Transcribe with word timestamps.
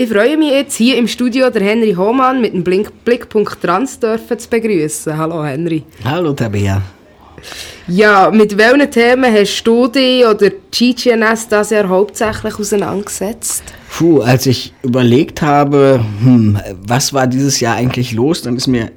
Ich 0.00 0.08
freue 0.08 0.36
mich 0.36 0.52
jetzt 0.52 0.76
hier 0.76 0.96
im 0.96 1.08
Studio 1.08 1.50
der 1.50 1.60
Henry 1.60 1.92
Hohmann 1.92 2.40
mit 2.40 2.54
dem 2.54 2.62
Blink 2.62 3.04
Blickpunkt 3.04 3.60
Trans 3.60 3.98
dürfen 3.98 4.38
zu 4.38 4.48
begrüßen. 4.48 5.18
Hallo 5.18 5.44
Henry. 5.44 5.82
Hallo 6.04 6.32
Tabea. 6.34 6.80
Ja, 7.88 8.30
mit 8.30 8.56
welchen 8.56 8.88
Themen 8.92 9.34
hast 9.34 9.64
du 9.64 9.88
dich 9.88 10.24
oder 10.24 10.50
GGNS 10.70 11.48
das 11.48 11.70
Jahr 11.70 11.88
hauptsächlich 11.88 12.56
auseinandergesetzt? 12.56 13.64
Puh, 13.90 14.20
als 14.20 14.46
ich 14.46 14.72
überlegt 14.84 15.42
habe, 15.42 16.00
hm, 16.22 16.60
was 16.86 17.12
war 17.12 17.26
dieses 17.26 17.58
Jahr 17.58 17.74
eigentlich 17.74 18.12
los, 18.12 18.42
dann 18.42 18.54
ist 18.54 18.68
mir 18.68 18.92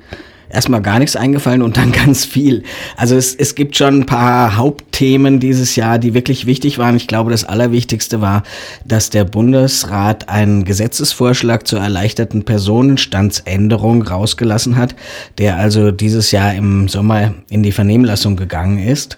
erstmal 0.52 0.82
gar 0.82 1.00
nichts 1.00 1.16
eingefallen 1.16 1.62
und 1.62 1.78
dann 1.78 1.92
ganz 2.06 2.26
viel. 2.26 2.64
Also 2.98 3.16
es, 3.16 3.34
es 3.36 3.56
gibt 3.56 3.76
schon 3.76 4.02
ein 4.02 4.06
paar 4.06 4.58
Hauptthemen 4.58 5.40
dieses 5.40 5.76
Jahr, 5.76 6.00
die 6.00 6.14
wirklich 6.14 6.46
wichtig 6.46 6.78
waren. 6.78 6.96
Ich 6.96 7.08
glaube, 7.08 7.32
das 7.32 7.44
Allerwichtigste 7.44 8.22
war, 8.22 8.44
dass 8.86 9.10
der 9.10 9.26
Bundesrat 9.26 10.30
einen 10.30 10.66
Gesetzesvorschlag 10.66 11.68
zur 11.68 11.80
erleichterten 11.80 12.44
Personenstandsänderung 12.44 14.04
rausgelassen 14.04 14.76
hat, 14.76 14.96
der 15.38 15.58
also 15.58 15.92
dieses 15.92 16.32
Jahr 16.32 16.54
im 16.54 16.88
Sommer 16.88 17.34
in 17.50 17.64
die 17.64 17.72
Vernehmlassung 17.72 18.36
gegangen 18.36 18.80
ist 18.80 19.18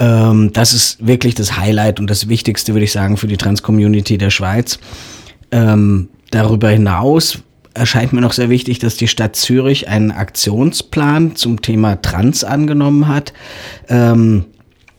ähm, 0.00 0.52
das 0.52 0.74
ist 0.74 1.04
wirklich 1.04 1.34
das 1.34 1.56
Highlight 1.56 1.98
und 1.98 2.08
das 2.08 2.28
Wichtigste, 2.28 2.72
würde 2.72 2.84
ich 2.84 2.92
sagen, 2.92 3.16
für 3.16 3.26
die 3.26 3.36
Trans-Community 3.36 4.16
der 4.16 4.30
Schweiz. 4.30 4.78
Ähm, 5.50 6.08
darüber 6.30 6.68
hinaus 6.68 7.40
erscheint 7.78 8.12
mir 8.12 8.20
noch 8.20 8.32
sehr 8.32 8.50
wichtig, 8.50 8.78
dass 8.78 8.96
die 8.96 9.08
Stadt 9.08 9.36
Zürich 9.36 9.88
einen 9.88 10.10
Aktionsplan 10.10 11.36
zum 11.36 11.62
Thema 11.62 12.00
Trans 12.02 12.44
angenommen 12.44 13.08
hat. 13.08 13.32
Ähm, 13.88 14.44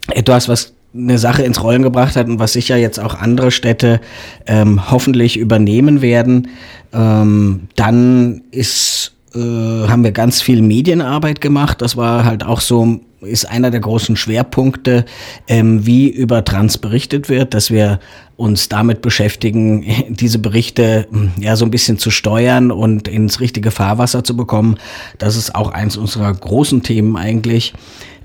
etwas, 0.09 0.49
was 0.49 0.73
eine 0.93 1.19
Sache 1.19 1.43
ins 1.43 1.61
Rollen 1.61 1.83
gebracht 1.83 2.15
hat 2.15 2.27
und 2.27 2.39
was 2.39 2.53
sicher 2.53 2.75
jetzt 2.75 2.99
auch 2.99 3.15
andere 3.15 3.51
Städte 3.51 4.01
ähm, 4.47 4.89
hoffentlich 4.89 5.37
übernehmen 5.37 6.01
werden. 6.01 6.47
Ähm, 6.93 7.67
dann 7.75 8.41
ist, 8.51 9.13
äh, 9.35 9.39
haben 9.39 10.03
wir 10.03 10.11
ganz 10.11 10.41
viel 10.41 10.61
Medienarbeit 10.61 11.41
gemacht. 11.41 11.81
Das 11.81 11.95
war 11.95 12.25
halt 12.25 12.43
auch 12.43 12.61
so 12.61 13.01
ist 13.21 13.45
einer 13.45 13.69
der 13.69 13.81
großen 13.81 14.15
Schwerpunkte, 14.15 15.05
ähm, 15.47 15.85
wie 15.85 16.07
über 16.07 16.45
Trans 16.45 16.77
berichtet 16.77 17.29
wird, 17.29 17.53
dass 17.53 17.69
wir 17.69 17.99
uns 18.39 18.69
damit 18.69 19.01
beschäftigen, 19.01 19.85
diese 20.09 20.39
Berichte 20.39 21.07
hm, 21.11 21.31
ja 21.39 21.55
so 21.55 21.65
ein 21.65 21.71
bisschen 21.71 21.97
zu 21.97 22.09
steuern 22.09 22.71
und 22.71 23.07
ins 23.07 23.39
richtige 23.39 23.69
Fahrwasser 23.69 24.23
zu 24.23 24.35
bekommen. 24.35 24.77
Das 25.17 25.35
ist 25.35 25.55
auch 25.55 25.71
eins 25.71 25.97
unserer 25.97 26.33
großen 26.33 26.81
Themen 26.81 27.17
eigentlich. 27.17 27.73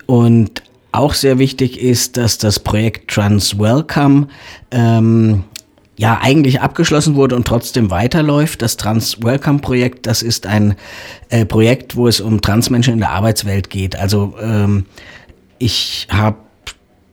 Und 0.07 0.63
auch 0.93 1.15
sehr 1.15 1.39
wichtig 1.39 1.81
ist, 1.81 2.17
dass 2.17 2.39
das 2.39 2.61
Projekt 2.61 3.11
Trans 3.11 3.59
Welcome 3.59 4.29
ähm, 4.71 5.43
ja 5.97 6.21
eigentlich 6.23 6.61
abgeschlossen 6.61 7.17
wurde 7.17 7.35
und 7.35 7.49
trotzdem 7.49 7.91
weiterläuft. 7.91 8.63
Das 8.63 8.77
Trans 8.77 9.21
Welcome 9.21 9.59
Projekt, 9.59 10.07
das 10.07 10.23
ist 10.23 10.47
ein 10.47 10.77
äh, 11.31 11.45
Projekt, 11.45 11.97
wo 11.97 12.07
es 12.07 12.21
um 12.21 12.41
Transmenschen 12.41 12.95
in 12.95 13.01
der 13.01 13.11
Arbeitswelt 13.11 13.71
geht. 13.71 13.97
Also 13.97 14.35
ähm, 14.41 14.87
ich 15.59 16.07
habe 16.11 16.37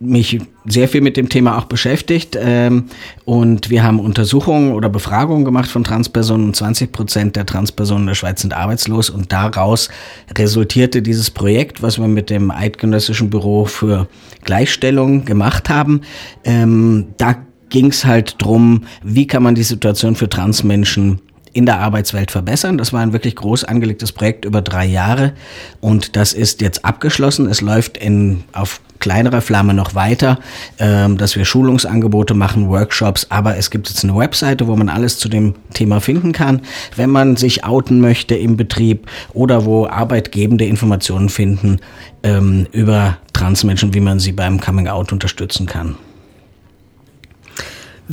mich 0.02 0.40
sehr 0.66 0.88
viel 0.88 1.02
mit 1.02 1.16
dem 1.16 1.30
Thema 1.30 1.58
auch 1.58 1.66
beschäftigt 1.66 2.38
ähm, 2.40 2.86
und 3.24 3.70
wir 3.70 3.84
haben 3.84 4.00
Untersuchungen 4.00 4.74
oder 4.74 4.90
Befragungen 4.90 5.46
gemacht 5.46 5.70
von 5.70 5.84
Transpersonen 5.84 6.54
20 6.54 6.92
Prozent 6.92 7.36
der 7.36 7.46
Transpersonen 7.46 8.04
in 8.04 8.08
der 8.08 8.16
Schweiz 8.16 8.42
sind 8.42 8.54
arbeitslos 8.54 9.12
und 9.12 9.32
daraus 9.32 9.90
resultierte 10.36 11.04
dieses 11.04 11.30
Projekt, 11.30 11.84
was 11.84 12.00
wir 12.00 12.08
mit 12.08 12.32
dem 12.32 12.50
Eidgenössischen 12.50 13.30
Büro 13.30 13.66
für 13.66 14.08
Gleichstellung 14.44 15.24
gemacht 15.24 15.70
haben. 15.70 16.02
Ähm, 16.44 17.10
da 17.18 17.36
ging 17.70 17.88
es 17.88 18.04
halt 18.04 18.36
drum, 18.40 18.86
wie 19.04 19.28
kann 19.28 19.44
man 19.44 19.56
die 19.56 19.64
Situation 19.64 20.16
für 20.16 20.30
Transmenschen 20.30 21.22
in 21.54 21.66
der 21.66 21.80
Arbeitswelt 21.80 22.32
verbessern. 22.32 22.78
Das 22.78 22.94
war 22.94 23.02
ein 23.02 23.14
wirklich 23.14 23.36
groß 23.36 23.66
angelegtes 23.66 24.12
Projekt 24.12 24.46
über 24.46 24.62
drei 24.62 24.86
Jahre 24.86 25.34
und 25.80 26.16
das 26.16 26.34
ist 26.34 26.62
jetzt 26.62 26.86
abgeschlossen. 26.86 27.48
Es 27.48 27.62
läuft 27.62 27.98
in, 27.98 28.44
auf 28.54 28.82
kleinerer 29.02 29.42
Flamme 29.42 29.73
noch 29.73 29.95
weiter, 29.95 30.39
ähm, 30.80 31.17
dass 31.17 31.36
wir 31.36 31.44
Schulungsangebote 31.44 32.34
machen, 32.34 32.70
Workshops, 32.70 33.28
aber 33.30 33.58
es 33.58 33.70
gibt 33.70 33.89
jetzt 33.89 34.06
eine 34.06 34.16
Webseite, 34.16 34.67
wo 34.67 34.78
man 34.78 34.88
alles 34.88 35.17
zu 35.17 35.28
dem 35.28 35.56
Thema 35.73 36.00
finden 36.00 36.32
kann, 36.32 36.62
wenn 36.95 37.10
man 37.10 37.36
sich 37.36 37.66
outen 37.66 38.00
möchte 38.00 38.36
im 38.36 38.56
Betrieb 38.56 39.08
oder 39.34 39.66
wo 39.66 39.88
Arbeitgebende 39.88 40.64
Informationen 40.64 41.28
finden 41.28 41.80
ähm, 42.23 42.67
über 42.72 43.17
Transmenschen, 43.34 43.94
wie 43.94 44.00
man 44.00 44.20
sie 44.20 44.32
beim 44.32 44.61
Coming 44.61 44.88
Out 44.88 45.11
unterstützen 45.11 45.66
kann. 45.66 45.98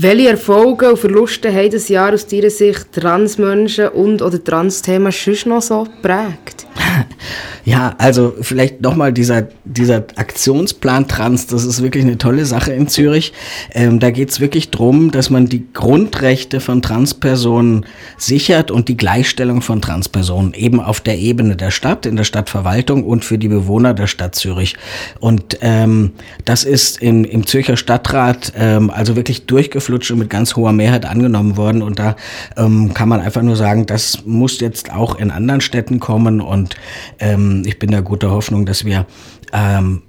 Welche 0.00 0.28
Erfolge 0.28 0.90
und 0.90 0.98
Verluste 0.98 1.52
haben 1.52 1.70
das 1.70 1.88
Jahr 1.88 2.12
aus 2.12 2.26
deiner 2.28 2.50
Sicht 2.50 2.92
Transmenschen 2.92 3.88
und 3.88 4.22
oder 4.22 4.42
Trans-Themen 4.42 5.10
schon 5.10 5.36
noch 5.46 5.60
so 5.60 5.82
geprägt? 5.84 6.66
Ja, 7.68 7.94
also 7.98 8.32
vielleicht 8.40 8.80
nochmal 8.80 9.12
dieser, 9.12 9.48
dieser 9.66 9.96
Aktionsplan 10.16 11.06
Trans, 11.06 11.48
das 11.48 11.66
ist 11.66 11.82
wirklich 11.82 12.02
eine 12.02 12.16
tolle 12.16 12.46
Sache 12.46 12.72
in 12.72 12.88
Zürich. 12.88 13.34
Ähm, 13.74 14.00
da 14.00 14.10
geht's 14.10 14.40
wirklich 14.40 14.70
drum, 14.70 15.10
dass 15.10 15.28
man 15.28 15.50
die 15.50 15.70
Grundrechte 15.74 16.60
von 16.60 16.80
Transpersonen 16.80 17.84
sichert 18.16 18.70
und 18.70 18.88
die 18.88 18.96
Gleichstellung 18.96 19.60
von 19.60 19.82
Transpersonen 19.82 20.54
eben 20.54 20.80
auf 20.80 21.02
der 21.02 21.18
Ebene 21.18 21.56
der 21.56 21.70
Stadt, 21.70 22.06
in 22.06 22.16
der 22.16 22.24
Stadtverwaltung 22.24 23.04
und 23.04 23.22
für 23.22 23.36
die 23.36 23.48
Bewohner 23.48 23.92
der 23.92 24.06
Stadt 24.06 24.34
Zürich. 24.34 24.74
Und 25.20 25.58
ähm, 25.60 26.12
das 26.46 26.64
ist 26.64 27.02
im, 27.02 27.26
im 27.26 27.46
Zürcher 27.46 27.76
Stadtrat 27.76 28.54
ähm, 28.56 28.88
also 28.88 29.14
wirklich 29.14 29.44
durchgeflutscht 29.44 30.10
und 30.10 30.20
mit 30.20 30.30
ganz 30.30 30.56
hoher 30.56 30.72
Mehrheit 30.72 31.04
angenommen 31.04 31.58
worden. 31.58 31.82
Und 31.82 31.98
da 31.98 32.16
ähm, 32.56 32.94
kann 32.94 33.10
man 33.10 33.20
einfach 33.20 33.42
nur 33.42 33.56
sagen, 33.56 33.84
das 33.84 34.24
muss 34.24 34.58
jetzt 34.58 34.90
auch 34.90 35.16
in 35.16 35.30
anderen 35.30 35.60
Städten 35.60 36.00
kommen 36.00 36.40
und 36.40 36.74
ähm, 37.18 37.57
ich 37.66 37.78
bin 37.78 37.90
da 37.90 38.00
guter 38.00 38.30
Hoffnung, 38.30 38.66
dass 38.66 38.84
wir 38.84 39.06
ähm, 39.52 40.02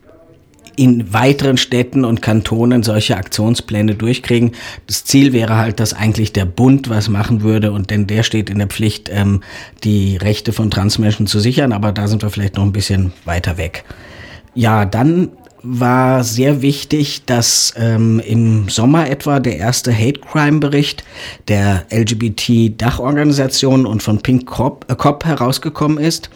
in 0.80 1.12
weiteren 1.12 1.58
Städten 1.58 2.06
und 2.06 2.22
Kantonen 2.22 2.84
solche 2.84 3.18
Aktionspläne 3.18 3.96
durchkriegen. 3.96 4.52
Das 4.88 5.04
Ziel 5.04 5.34
wäre 5.34 5.58
halt, 5.58 5.82
dass 5.82 5.94
eigentlich 5.94 6.32
der 6.32 6.46
Bund 6.46 6.90
was 6.90 7.10
machen 7.10 7.42
würde 7.42 7.74
und 7.74 7.90
denn 7.90 8.08
der 8.08 8.24
steht 8.24 8.50
in 8.50 8.60
der 8.60 8.68
Pflicht, 8.68 9.10
ähm, 9.12 9.42
die 9.84 10.16
Rechte 10.16 10.54
von 10.54 10.72
Transmenschen 10.72 11.28
zu 11.28 11.42
sichern, 11.42 11.74
aber 11.74 11.92
da 11.92 12.08
sind 12.08 12.22
wir 12.22 12.30
vielleicht 12.30 12.56
noch 12.56 12.64
ein 12.64 12.72
bisschen 12.72 13.12
weiter 13.26 13.58
weg. 13.58 13.84
Ja, 14.56 14.86
dann 14.86 15.30
war 15.62 16.24
sehr 16.24 16.62
wichtig, 16.62 17.26
dass 17.26 17.74
ähm, 17.76 18.22
im 18.26 18.70
Sommer 18.70 19.10
etwa 19.10 19.40
der 19.42 19.58
erste 19.58 19.94
Hate 19.94 20.22
Crime 20.22 20.60
Bericht 20.60 21.04
der 21.50 21.86
LGBT 21.92 22.82
Dachorganisation 22.82 23.86
und 23.86 24.02
von 24.02 24.20
Pink 24.20 24.46
Cop, 24.46 24.86
äh, 24.90 24.96
Cop 24.96 25.26
herausgekommen 25.26 25.98
ist. 25.98 26.30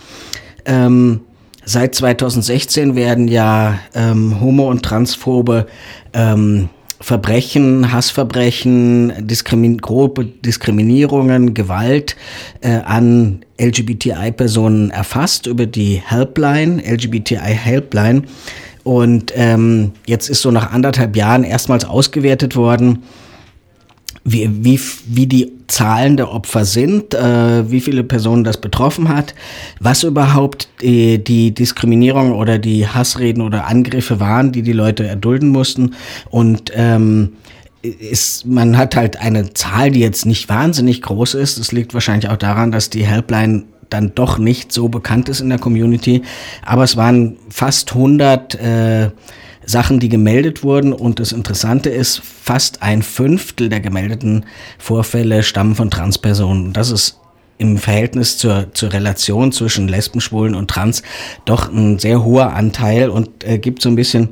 Ähm, 0.66 1.22
seit 1.66 1.96
2016 1.96 2.96
werden 2.96 3.28
ja 3.28 3.80
ähm, 3.94 4.40
homo- 4.40 4.70
und 4.70 4.84
transphobe 4.84 5.68
ähm, 6.14 6.70
Verbrechen, 7.04 7.92
Hassverbrechen, 7.92 9.28
Diskrimin 9.28 9.80
grobe 9.80 10.26
Diskriminierungen, 10.26 11.54
Gewalt 11.54 12.16
äh, 12.62 12.76
an 12.78 13.44
LGBTI-Personen 13.60 14.90
erfasst 14.90 15.46
über 15.46 15.66
die 15.66 16.02
Helpline, 16.04 16.82
LGBTI 16.82 17.56
Helpline. 17.56 18.24
Und 18.86 19.34
ähm, 19.36 19.92
jetzt 20.06 20.30
ist 20.30 20.42
so 20.42 20.52
nach 20.52 20.72
anderthalb 20.72 21.18
Jahren 21.18 21.44
erstmals 21.44 21.84
ausgewertet 21.84 22.56
worden, 22.56 23.04
wie, 24.26 24.50
wie, 24.64 24.80
wie 25.08 25.28
die 25.28 25.52
Zahlen 25.68 26.18
der 26.18 26.32
Opfer 26.32 26.66
sind, 26.66 27.14
äh, 27.14 27.70
wie 27.70 27.82
viele 27.82 28.04
Personen 28.04 28.44
das 28.44 28.58
betroffen 28.58 29.10
hat, 29.10 29.36
was 29.80 30.04
überhaupt 30.04 30.70
die, 30.82 31.22
die 31.22 31.54
Diskriminierung 31.54 32.34
oder 32.34 32.58
die 32.58 32.88
Hassreden 32.88 33.42
oder 33.42 33.68
Angriffe 33.68 34.20
waren, 34.20 34.52
die 34.52 34.62
die 34.62 34.74
Leute 34.74 35.06
erdulden 35.06 35.50
mussten. 35.50 35.96
Und 36.30 36.72
ähm, 36.76 37.34
ist, 37.82 38.46
man 38.46 38.78
hat 38.78 38.96
halt 38.96 39.18
eine 39.18 39.54
Zahl, 39.54 39.92
die 39.92 40.00
jetzt 40.00 40.26
nicht 40.26 40.48
wahnsinnig 40.48 41.02
groß 41.02 41.34
ist. 41.34 41.60
Das 41.60 41.74
liegt 41.74 41.94
wahrscheinlich 41.94 42.30
auch 42.30 42.38
daran, 42.38 42.72
dass 42.72 42.90
die 42.90 43.06
Helpline 43.06 43.64
dann 43.90 44.16
doch 44.16 44.38
nicht 44.38 44.72
so 44.72 44.88
bekannt 44.88 45.28
ist 45.28 45.42
in 45.42 45.50
der 45.50 45.60
Community. 45.60 46.22
Aber 46.66 46.84
es 46.84 46.96
waren 46.96 47.36
fast 47.50 47.94
100 47.94 48.56
äh, 48.56 49.10
Sachen, 49.66 50.00
die 50.00 50.10
gemeldet 50.10 50.64
wurden. 50.64 50.94
Und 50.94 51.20
das 51.20 51.32
Interessante 51.32 51.90
ist, 51.90 52.20
fast 52.20 52.82
ein 52.82 53.02
Fünftel 53.02 53.70
der 53.70 53.80
gemeldeten 53.80 54.46
Vorfälle 54.78 55.44
stammen 55.44 55.76
von 55.76 55.90
Transpersonen. 55.90 56.74
Das 56.74 56.92
ist 56.92 57.20
im 57.58 57.78
Verhältnis 57.78 58.38
zur, 58.38 58.74
zur 58.74 58.94
Relation 58.94 59.52
zwischen 59.52 59.88
Lesben, 59.88 60.22
Schwulen 60.22 60.56
und 60.56 60.70
Trans 60.70 61.04
doch 61.46 61.72
ein 61.72 62.00
sehr 62.00 62.24
hoher 62.24 62.54
Anteil 62.54 63.10
und 63.10 63.44
äh, 63.44 63.58
gibt 63.58 63.82
so 63.82 63.90
ein 63.90 63.96
bisschen 63.96 64.30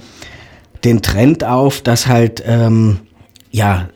den 0.83 1.01
Trend 1.01 1.43
auf, 1.43 1.81
dass 1.81 2.07
halt 2.07 2.43
ähm, 2.45 2.99
ja 3.51 3.89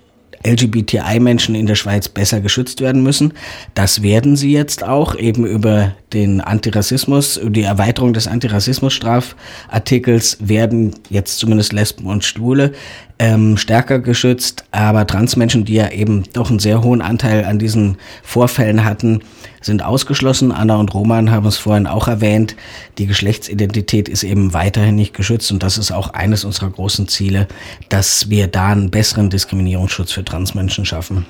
LGBTI-Menschen 0.46 1.56
in 1.56 1.66
der 1.66 1.76
Schweiz 1.76 2.08
besser 2.08 2.40
geschützt 2.40 2.80
werden 2.80 3.02
müssen. 3.02 3.34
Das 3.74 4.04
werden 4.04 4.36
sie 4.36 4.52
jetzt 4.52 4.84
auch 4.84 5.16
eben 5.16 5.46
über 5.46 5.94
den 6.16 6.42
Antirassismus, 6.42 7.40
die 7.44 7.64
Erweiterung 7.64 8.14
des 8.14 8.28
Antirassismusstrafartikels 8.28 10.38
werden 10.40 10.96
jetzt 11.10 11.38
zumindest 11.38 11.74
Lesben 11.74 12.08
und 12.08 12.24
Schwule 12.24 12.72
ähm, 13.20 13.58
stärker 13.58 14.00
geschützt, 14.00 14.66
aber 14.72 15.06
Transmenschen, 15.06 15.66
die 15.66 15.76
ja 15.76 15.92
eben 15.92 16.24
doch 16.34 16.50
einen 16.50 16.60
sehr 16.60 16.84
hohen 16.84 17.02
Anteil 17.02 17.46
an 17.46 17.60
diesen 17.60 17.98
Vorfällen 18.24 18.84
hatten, 18.84 19.22
sind 19.62 19.84
ausgeschlossen. 19.84 20.52
Anna 20.52 20.78
und 20.78 20.94
Roman 20.94 21.32
haben 21.32 21.48
es 21.48 21.58
vorhin 21.58 21.88
auch 21.88 22.08
erwähnt. 22.08 22.56
Die 22.98 23.08
Geschlechtsidentität 23.08 24.10
ist 24.10 24.24
eben 24.24 24.54
weiterhin 24.54 24.96
nicht 24.96 25.14
geschützt 25.14 25.52
und 25.52 25.64
das 25.64 25.78
ist 25.78 25.92
auch 25.92 26.14
eines 26.14 26.46
unserer 26.46 26.70
großen 26.70 27.08
Ziele, 27.08 27.48
dass 27.90 28.30
wir 28.30 28.48
da 28.48 28.70
einen 28.70 28.90
besseren 28.90 29.30
Diskriminierungsschutz 29.30 30.12
für 30.12 30.24
Transmenschen 30.24 30.86
schaffen. 30.86 31.26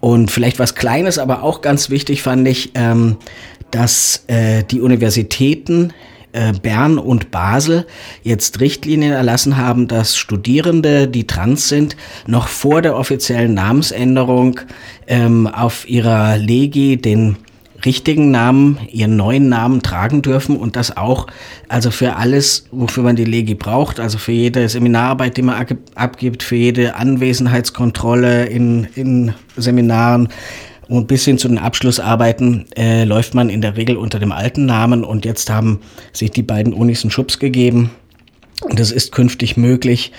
Und 0.00 0.30
vielleicht 0.30 0.58
was 0.58 0.74
Kleines, 0.74 1.18
aber 1.18 1.42
auch 1.42 1.62
ganz 1.62 1.90
wichtig 1.90 2.22
fand 2.22 2.46
ich, 2.46 2.72
ähm, 2.74 3.16
dass 3.70 4.24
äh, 4.26 4.62
die 4.64 4.80
Universitäten 4.80 5.92
äh, 6.32 6.52
Bern 6.52 6.98
und 6.98 7.30
Basel 7.30 7.86
jetzt 8.22 8.60
Richtlinien 8.60 9.12
erlassen 9.12 9.56
haben, 9.56 9.88
dass 9.88 10.16
Studierende, 10.16 11.08
die 11.08 11.26
trans 11.26 11.68
sind, 11.68 11.96
noch 12.26 12.48
vor 12.48 12.82
der 12.82 12.96
offiziellen 12.96 13.54
Namensänderung 13.54 14.60
ähm, 15.06 15.46
auf 15.46 15.88
ihrer 15.88 16.36
Legi 16.36 16.98
den 16.98 17.36
richtigen 17.84 18.30
Namen, 18.30 18.78
ihren 18.90 19.16
neuen 19.16 19.48
Namen 19.48 19.82
tragen 19.82 20.20
dürfen 20.20 20.56
und 20.56 20.76
das 20.76 20.96
auch, 20.96 21.26
also 21.68 21.90
für 21.90 22.16
alles, 22.16 22.66
wofür 22.70 23.02
man 23.02 23.16
die 23.16 23.24
Legi 23.24 23.54
braucht, 23.54 24.00
also 24.00 24.18
für 24.18 24.32
jede 24.32 24.68
Seminararbeit, 24.68 25.36
die 25.36 25.42
man 25.42 25.66
abgibt, 25.94 26.42
für 26.42 26.56
jede 26.56 26.96
Anwesenheitskontrolle 26.96 28.46
in, 28.46 28.88
in 28.94 29.34
Seminaren, 29.56 30.28
und 30.88 31.08
bis 31.08 31.24
hin 31.24 31.38
zu 31.38 31.48
den 31.48 31.58
Abschlussarbeiten 31.58 32.66
äh, 32.76 33.04
läuft 33.04 33.34
man 33.34 33.48
in 33.48 33.60
der 33.60 33.76
Regel 33.76 33.96
unter 33.96 34.18
dem 34.18 34.32
alten 34.32 34.66
Namen 34.66 35.04
und 35.04 35.24
jetzt 35.24 35.50
haben 35.50 35.80
sich 36.12 36.30
die 36.30 36.42
beiden 36.42 36.72
Unis 36.72 37.02
einen 37.02 37.10
Schubs 37.10 37.38
gegeben. 37.38 37.90
Und 38.62 38.80
es 38.80 38.90
ist 38.90 39.12
künftig 39.12 39.56
möglich, 39.56 40.12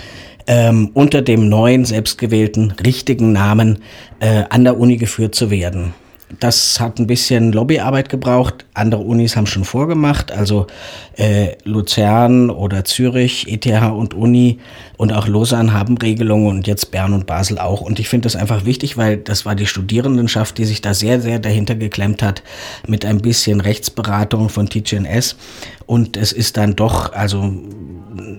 ähm, 0.46 0.92
unter 0.94 1.22
dem 1.22 1.50
neuen, 1.50 1.86
selbstgewählten, 1.86 2.72
richtigen 2.86 3.32
Namen 3.32 3.80
äh, 4.20 4.44
an 4.50 4.64
der 4.64 4.80
Uni 4.80 4.98
geführt 4.98 5.36
zu 5.36 5.50
werden. 5.50 5.94
Das 6.40 6.82
hat 6.82 7.00
ein 7.00 7.08
bisschen 7.08 7.54
Lobbyarbeit 7.54 8.10
gebraucht. 8.10 8.66
Andere 8.74 9.02
Unis 9.02 9.38
haben 9.38 9.48
schon 9.48 9.64
vorgemacht, 9.64 10.30
also 10.30 10.68
äh, 11.16 11.56
Luzern 11.64 12.50
oder 12.50 12.84
Zürich, 12.84 13.48
ETH 13.48 13.66
und 13.94 14.14
Uni 14.14 14.60
und 14.98 15.14
auch 15.14 15.26
Lausanne 15.28 15.72
haben 15.72 15.98
Regelungen 15.98 16.48
und 16.48 16.68
jetzt 16.68 16.92
Bern 16.92 17.14
und 17.14 17.28
Basel 17.28 17.60
auch. 17.60 17.80
Und 17.80 18.00
ich 18.00 18.10
finde 18.10 18.26
das 18.26 18.36
einfach 18.36 18.66
wichtig, 18.66 18.98
weil 18.98 19.16
das 19.16 19.46
war 19.46 19.56
die 19.56 19.66
Studierendenschaft, 19.66 20.58
die 20.58 20.66
sich 20.66 20.82
da 20.82 20.94
sehr, 20.94 21.22
sehr 21.22 21.40
dahinter 21.40 21.76
geklemmt 21.76 22.22
hat 22.22 22.44
mit 22.88 23.06
ein 23.06 23.20
bisschen 23.20 23.62
Rechtsberatung 23.62 24.50
von 24.50 24.68
TGNS. 24.68 25.38
Und 25.86 26.18
es 26.18 26.34
ist 26.34 26.58
dann 26.58 26.76
doch, 26.76 27.14
also 27.14 27.54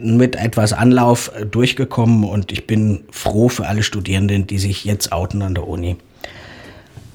mit 0.02 0.36
etwas 0.36 0.74
Anlauf 0.74 1.32
durchgekommen 1.50 2.24
und 2.24 2.52
ich 2.52 2.66
bin 2.66 3.04
froh 3.10 3.48
für 3.48 3.66
alle 3.66 3.82
Studierenden, 3.82 4.46
die 4.46 4.58
sich 4.58 4.84
jetzt 4.84 5.10
outen 5.10 5.40
an 5.40 5.54
der 5.54 5.66
Uni. 5.66 5.96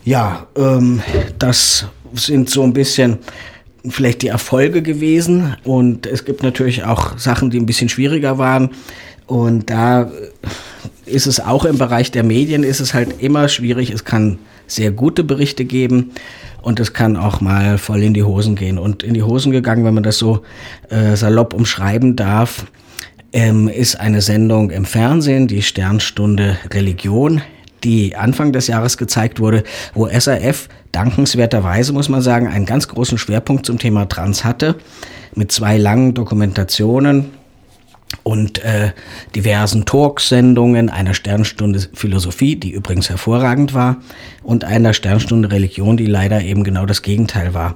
Ja, 0.05 0.47
ähm, 0.57 1.01
das 1.39 1.87
sind 2.13 2.49
so 2.49 2.63
ein 2.63 2.73
bisschen 2.73 3.19
vielleicht 3.87 4.21
die 4.21 4.27
Erfolge 4.27 4.81
gewesen. 4.81 5.55
Und 5.63 6.05
es 6.05 6.25
gibt 6.25 6.43
natürlich 6.43 6.83
auch 6.83 7.17
Sachen, 7.17 7.49
die 7.49 7.59
ein 7.59 7.65
bisschen 7.65 7.89
schwieriger 7.89 8.37
waren. 8.37 8.71
Und 9.27 9.69
da 9.69 10.11
ist 11.05 11.27
es 11.27 11.39
auch 11.39 11.65
im 11.65 11.77
Bereich 11.77 12.11
der 12.11 12.23
Medien 12.23 12.63
ist 12.63 12.79
es 12.79 12.93
halt 12.93 13.21
immer 13.21 13.47
schwierig. 13.47 13.91
Es 13.91 14.03
kann 14.03 14.39
sehr 14.67 14.91
gute 14.91 15.23
Berichte 15.23 15.65
geben. 15.65 16.11
Und 16.61 16.79
es 16.79 16.93
kann 16.93 17.17
auch 17.17 17.41
mal 17.41 17.77
voll 17.77 18.03
in 18.03 18.13
die 18.13 18.23
Hosen 18.23 18.55
gehen. 18.55 18.77
Und 18.77 19.03
in 19.03 19.13
die 19.13 19.23
Hosen 19.23 19.51
gegangen, 19.51 19.85
wenn 19.85 19.93
man 19.93 20.03
das 20.03 20.17
so 20.17 20.43
äh, 20.89 21.15
salopp 21.15 21.53
umschreiben 21.53 22.15
darf, 22.15 22.65
ähm, 23.33 23.67
ist 23.67 23.99
eine 23.99 24.21
Sendung 24.21 24.69
im 24.69 24.85
Fernsehen, 24.85 25.47
die 25.47 25.61
Sternstunde 25.61 26.57
Religion 26.71 27.41
die 27.83 28.15
Anfang 28.15 28.51
des 28.51 28.67
Jahres 28.67 28.97
gezeigt 28.97 29.39
wurde, 29.39 29.63
wo 29.93 30.07
SRF 30.07 30.69
dankenswerterweise, 30.91 31.93
muss 31.93 32.09
man 32.09 32.21
sagen, 32.21 32.47
einen 32.47 32.65
ganz 32.65 32.87
großen 32.87 33.17
Schwerpunkt 33.17 33.65
zum 33.65 33.79
Thema 33.79 34.07
Trans 34.07 34.43
hatte, 34.43 34.75
mit 35.35 35.51
zwei 35.51 35.77
langen 35.77 36.13
Dokumentationen 36.13 37.31
und 38.21 38.63
äh, 38.63 38.91
diversen 39.35 39.85
Talksendungen, 39.85 40.89
einer 40.89 41.13
Sternstunde 41.13 41.87
Philosophie, 41.93 42.55
die 42.55 42.71
übrigens 42.71 43.09
hervorragend 43.09 43.73
war, 43.73 43.97
und 44.43 44.63
einer 44.63 44.93
Sternstunde 44.93 45.51
Religion, 45.51 45.97
die 45.97 46.05
leider 46.05 46.41
eben 46.41 46.63
genau 46.63 46.85
das 46.85 47.01
Gegenteil 47.01 47.53
war. 47.53 47.75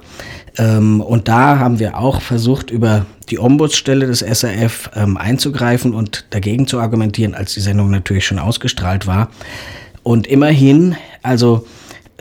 Ähm, 0.56 1.00
und 1.00 1.28
da 1.28 1.58
haben 1.58 1.80
wir 1.80 1.98
auch 1.98 2.22
versucht, 2.22 2.70
über 2.70 3.06
die 3.30 3.38
Ombudsstelle 3.38 4.06
des 4.06 4.20
SRF 4.20 4.90
ähm, 4.94 5.16
einzugreifen 5.16 5.92
und 5.92 6.26
dagegen 6.30 6.66
zu 6.66 6.78
argumentieren, 6.78 7.34
als 7.34 7.54
die 7.54 7.60
Sendung 7.60 7.90
natürlich 7.90 8.24
schon 8.24 8.38
ausgestrahlt 8.38 9.06
war. 9.06 9.30
Und 10.08 10.26
immerhin, 10.26 10.96
also 11.22 11.66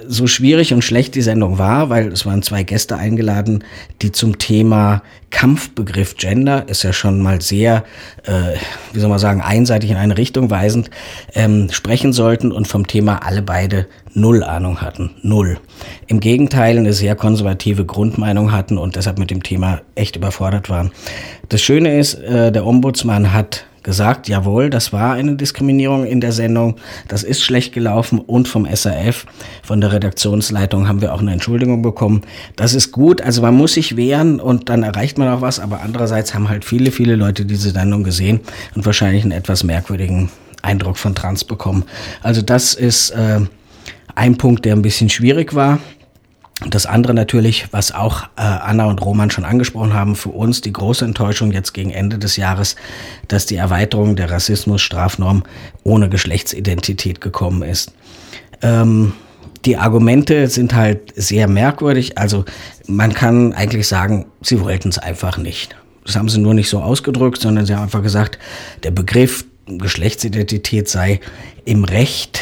so 0.06 0.28
schwierig 0.28 0.74
und 0.74 0.84
schlecht 0.84 1.16
die 1.16 1.22
Sendung 1.22 1.58
war, 1.58 1.90
weil 1.90 2.12
es 2.12 2.26
waren 2.26 2.42
zwei 2.42 2.64
Gäste 2.64 2.98
eingeladen, 2.98 3.64
die 4.02 4.12
zum 4.12 4.40
Thema 4.40 5.04
Kampfbegriff 5.30 6.18
Gender, 6.18 6.68
ist 6.68 6.84
ja 6.84 6.92
schon 6.92 7.22
mal 7.22 7.40
sehr, 7.40 7.86
äh, 8.26 8.58
wie 8.92 9.00
soll 9.00 9.08
man 9.08 9.20
sagen, 9.20 9.40
einseitig 9.40 9.90
in 9.90 9.96
eine 9.96 10.18
Richtung 10.18 10.52
weisend, 10.52 10.90
ähm, 11.34 11.70
sprechen 11.72 12.12
sollten 12.12 12.52
und 12.52 12.68
vom 12.68 12.88
Thema 12.88 13.26
alle 13.26 13.42
beide 13.42 13.88
null 14.14 14.44
Ahnung 14.44 14.82
hatten. 14.82 15.12
Null. 15.22 15.58
Im 16.08 16.20
Gegenteil, 16.20 16.78
eine 16.78 16.92
sehr 16.92 17.16
konservative 17.16 17.86
Grundmeinung 17.86 18.52
hatten 18.52 18.78
und 18.78 18.98
deshalb 18.98 19.18
mit 19.18 19.32
dem 19.32 19.44
Thema 19.44 19.80
echt 19.96 20.18
überfordert 20.18 20.70
waren. 20.70 20.92
Das 21.48 21.62
Schöne 21.62 21.98
ist, 21.98 22.16
äh, 22.16 22.52
der 22.52 22.66
Ombudsmann 22.66 23.32
hat 23.32 23.66
gesagt, 23.88 24.28
jawohl, 24.28 24.70
das 24.70 24.92
war 24.92 25.14
eine 25.14 25.38
Diskriminierung 25.38 26.06
in 26.06 26.20
der 26.20 26.34
Sendung, 26.34 26.76
das 27.08 27.24
ist 27.24 27.42
schlecht 27.42 27.74
gelaufen 27.74 28.20
und 28.20 28.50
vom 28.50 28.68
SAF, 28.70 29.26
von 29.64 29.80
der 29.80 29.94
Redaktionsleitung 29.94 30.90
haben 30.90 31.00
wir 31.00 31.14
auch 31.14 31.22
eine 31.22 31.32
Entschuldigung 31.32 31.82
bekommen. 31.82 32.24
Das 32.58 32.74
ist 32.74 32.92
gut, 32.92 33.22
also 33.22 33.42
man 33.42 33.56
muss 33.56 33.76
sich 33.76 33.96
wehren 33.96 34.42
und 34.42 34.68
dann 34.68 34.84
erreicht 34.84 35.18
man 35.18 35.30
auch 35.30 35.40
was, 35.40 35.62
aber 35.62 35.84
andererseits 35.84 36.34
haben 36.34 36.50
halt 36.50 36.66
viele, 36.66 36.92
viele 36.92 37.16
Leute 37.16 37.46
diese 37.46 37.70
Sendung 37.70 38.04
gesehen 38.04 38.42
und 38.76 38.86
wahrscheinlich 38.86 39.24
einen 39.24 39.32
etwas 39.32 39.64
merkwürdigen 39.64 40.32
Eindruck 40.62 40.98
von 40.98 41.16
Trans 41.16 41.46
bekommen. 41.46 41.86
Also 42.22 42.42
das 42.42 42.74
ist 42.74 43.12
äh, 43.12 43.40
ein 44.16 44.38
Punkt, 44.38 44.66
der 44.66 44.76
ein 44.76 44.82
bisschen 44.82 45.08
schwierig 45.10 45.56
war. 45.56 45.80
Das 46.70 46.86
andere 46.86 47.14
natürlich, 47.14 47.68
was 47.72 47.94
auch 47.94 48.24
äh, 48.36 48.42
Anna 48.42 48.86
und 48.86 49.04
Roman 49.04 49.30
schon 49.30 49.46
angesprochen 49.46 49.94
haben, 49.94 50.16
für 50.16 50.30
uns 50.30 50.62
die 50.62 50.74
große 50.74 51.06
Enttäuschung 51.06 51.52
jetzt 51.52 51.74
gegen 51.74 51.92
Ende 51.92 52.18
des 52.18 52.36
Jahres, 52.36 52.76
dass 53.28 53.46
die 53.46 53.56
Erweiterung 53.56 54.16
der 54.16 54.30
Rassismusstrafnorm 54.30 55.44
ohne 55.84 56.10
Geschlechtsidentität 56.10 57.22
gekommen 57.22 57.62
ist. 57.62 57.94
Ähm, 58.62 59.14
die 59.66 59.78
Argumente 59.78 60.48
sind 60.48 60.74
halt 60.74 61.14
sehr 61.16 61.48
merkwürdig. 61.48 62.18
Also 62.18 62.46
man 62.88 63.14
kann 63.14 63.54
eigentlich 63.54 63.88
sagen, 63.88 64.26
sie 64.42 64.60
wollten 64.62 64.90
es 64.90 64.98
einfach 64.98 65.38
nicht. 65.38 65.76
Das 66.06 66.16
haben 66.16 66.30
sie 66.30 66.40
nur 66.40 66.54
nicht 66.54 66.70
so 66.70 66.80
ausgedrückt, 66.80 67.42
sondern 67.42 67.66
sie 67.66 67.76
haben 67.76 67.84
einfach 67.84 68.04
gesagt, 68.04 68.40
der 68.84 68.92
Begriff 68.92 69.46
Geschlechtsidentität 69.68 70.88
sei 70.88 71.20
im 71.66 71.84
Recht 71.84 72.40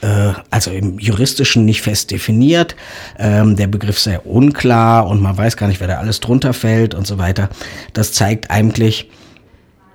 äh, 0.00 0.32
also 0.50 0.70
im 0.70 0.98
Juristischen 0.98 1.64
nicht 1.64 1.82
fest 1.82 2.10
definiert. 2.10 2.76
Ähm, 3.18 3.56
der 3.56 3.66
Begriff 3.66 3.98
sei 3.98 4.18
unklar 4.20 5.06
und 5.06 5.20
man 5.20 5.36
weiß 5.36 5.56
gar 5.56 5.66
nicht, 5.68 5.80
wer 5.80 5.88
da 5.88 5.98
alles 5.98 6.20
drunter 6.20 6.52
fällt 6.52 6.94
und 6.94 7.06
so 7.06 7.18
weiter. 7.18 7.48
Das 7.92 8.12
zeigt 8.12 8.50
eigentlich, 8.50 9.10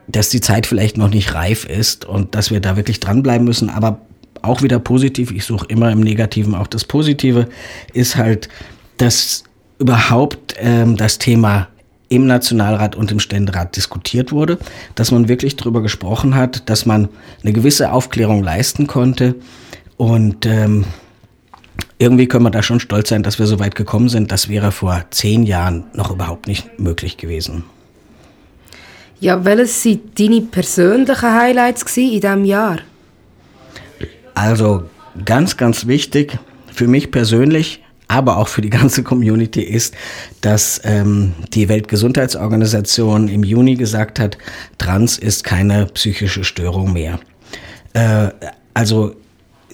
dass 0.07 0.29
die 0.29 0.41
Zeit 0.41 0.65
vielleicht 0.67 0.97
noch 0.97 1.09
nicht 1.09 1.33
reif 1.33 1.65
ist 1.65 2.05
und 2.05 2.35
dass 2.35 2.51
wir 2.51 2.59
da 2.59 2.75
wirklich 2.75 2.99
dranbleiben 2.99 3.45
müssen. 3.45 3.69
Aber 3.69 4.01
auch 4.41 4.61
wieder 4.61 4.79
positiv, 4.79 5.31
ich 5.31 5.45
suche 5.45 5.65
immer 5.69 5.91
im 5.91 6.01
Negativen 6.01 6.53
auch 6.55 6.67
das 6.67 6.83
Positive, 6.83 7.47
ist 7.93 8.17
halt, 8.17 8.49
dass 8.97 9.43
überhaupt 9.79 10.55
ähm, 10.59 10.97
das 10.97 11.17
Thema 11.17 11.69
im 12.09 12.27
Nationalrat 12.27 12.95
und 12.95 13.11
im 13.11 13.19
Ständerat 13.19 13.75
diskutiert 13.75 14.31
wurde, 14.31 14.59
dass 14.95 15.11
man 15.11 15.29
wirklich 15.29 15.55
darüber 15.55 15.81
gesprochen 15.81 16.35
hat, 16.35 16.69
dass 16.69 16.85
man 16.85 17.09
eine 17.41 17.53
gewisse 17.53 17.91
Aufklärung 17.91 18.43
leisten 18.43 18.85
konnte 18.85 19.35
und 20.03 20.45
ähm, 20.45 20.83
irgendwie 21.97 22.27
können 22.27 22.43
wir 22.43 22.49
da 22.49 22.61
schon 22.61 22.81
stolz 22.81 23.07
sein, 23.07 23.23
dass 23.23 23.39
wir 23.39 23.45
so 23.45 23.59
weit 23.59 23.75
gekommen 23.75 24.09
sind. 24.09 24.33
Das 24.33 24.49
wäre 24.49 24.73
vor 24.73 25.05
zehn 25.11 25.43
Jahren 25.43 25.85
noch 25.93 26.11
überhaupt 26.11 26.47
nicht 26.47 26.77
möglich 26.77 27.15
gewesen. 27.15 27.63
Ja, 29.21 29.45
welches 29.45 29.85
waren 29.85 30.01
deine 30.17 30.41
persönlichen 30.41 31.21
Highlights 31.21 31.83
in 31.95 32.19
diesem 32.19 32.43
Jahr? 32.43 32.79
Also 34.33 34.89
ganz, 35.23 35.55
ganz 35.55 35.87
wichtig 35.87 36.37
für 36.73 36.89
mich 36.89 37.09
persönlich, 37.09 37.81
aber 38.09 38.35
auch 38.39 38.49
für 38.49 38.61
die 38.61 38.69
ganze 38.81 39.03
Community 39.03 39.61
ist, 39.61 39.95
dass 40.41 40.81
ähm, 40.83 41.31
die 41.53 41.69
Weltgesundheitsorganisation 41.69 43.29
im 43.29 43.45
Juni 43.45 43.75
gesagt 43.75 44.19
hat, 44.19 44.37
Trans 44.77 45.17
ist 45.17 45.45
keine 45.45 45.85
psychische 45.85 46.43
Störung 46.43 46.91
mehr. 46.91 47.21
Äh, 47.93 48.31
also 48.73 49.15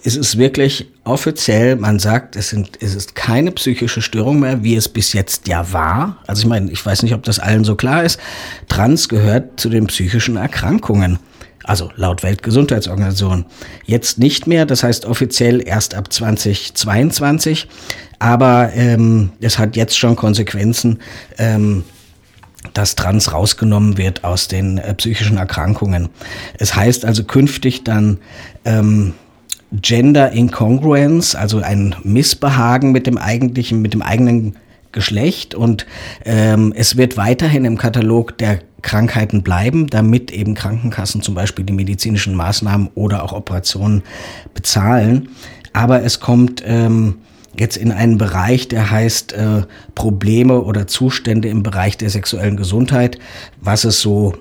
es 0.04 0.16
ist 0.16 0.38
wirklich 0.38 0.88
offiziell, 1.04 1.76
man 1.76 2.00
sagt, 2.00 2.36
es, 2.36 2.50
sind, 2.50 2.78
es 2.82 2.96
ist 2.96 3.16
keine 3.16 3.52
psychische 3.52 4.02
Störung 4.02 4.40
mehr, 4.40 4.64
wie 4.64 4.76
es 4.76 4.90
bis 4.90 5.14
jetzt 5.14 5.48
ja 5.48 5.72
war. 5.72 6.18
Also 6.28 6.42
ich 6.42 6.48
meine, 6.48 6.72
ich 6.72 6.86
weiß 6.86 7.04
nicht, 7.04 7.14
ob 7.14 7.24
das 7.24 7.40
allen 7.40 7.64
so 7.64 7.76
klar 7.76 8.04
ist. 8.04 8.20
Trans 8.68 9.10
gehört 9.10 9.60
zu 9.60 9.70
den 9.70 9.88
psychischen 9.88 10.38
Erkrankungen. 10.38 11.20
Also 11.64 11.92
laut 11.96 12.24
Weltgesundheitsorganisation. 12.24 13.46
Jetzt 13.86 14.18
nicht 14.18 14.48
mehr, 14.48 14.66
das 14.66 14.84
heißt 14.84 15.06
offiziell 15.06 15.66
erst 15.68 15.94
ab 15.94 16.12
2022. 16.12 17.68
Aber 18.18 18.72
ähm, 18.74 19.32
es 19.40 19.60
hat 19.60 19.76
jetzt 19.76 19.98
schon 19.98 20.16
Konsequenzen. 20.16 21.00
Ähm, 21.38 21.84
dass 22.74 22.96
Trans 22.96 23.32
rausgenommen 23.32 23.98
wird 23.98 24.26
aus 24.26 24.50
den 24.50 24.80
äh, 24.80 24.94
psychischen 24.94 25.38
Erkrankungen. 25.38 26.10
Es 26.58 26.76
heißt 26.76 27.06
also 27.06 27.24
künftig 27.24 27.86
dann 27.86 28.20
ähm, 28.66 29.14
Gender 29.72 30.32
Incongruence, 30.32 31.36
also 31.36 31.60
ein 31.60 31.96
Missbehagen 32.04 32.92
mit 32.92 33.06
dem 33.08 33.18
eigentlichen, 33.18 33.82
mit 33.82 33.94
dem 33.94 34.02
eigenen 34.02 34.56
Geschlecht 34.92 35.54
und 35.54 35.86
ähm, 36.26 36.74
es 36.76 36.98
wird 36.98 37.16
weiterhin 37.16 37.66
im 37.66 37.78
Katalog 37.78 38.38
der 38.40 38.60
Krankheiten 38.82 39.44
bleiben, 39.44 39.88
damit 39.88 40.32
eben 40.32 40.56
Krankenkassen 40.56 41.22
zum 41.22 41.36
Beispiel 41.36 41.66
die 41.66 41.74
medizinischen 41.74 42.34
Maßnahmen 42.34 42.90
oder 42.96 43.24
auch 43.24 43.34
Operationen 43.34 44.04
bezahlen. 44.54 45.30
Aber 45.74 46.04
es 46.04 46.20
kommt 46.20 46.64
ähm, 46.66 47.18
jetzt 47.58 47.78
in 47.78 47.92
einen 47.92 48.18
Bereich, 48.18 48.68
der 48.68 48.90
heißt 48.90 49.34
äh, 49.34 49.64
Probleme 49.94 50.62
oder 50.62 50.88
Zustände 50.88 51.50
im 51.50 51.62
Bereich 51.62 51.98
der 51.98 52.10
sexuellen 52.10 52.58
Gesundheit, 52.58 53.20
was 53.62 53.84
es 53.84 54.02
so 54.02 54.34